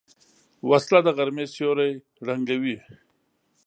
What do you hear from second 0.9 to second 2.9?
د غرمې سیوری ړنګوي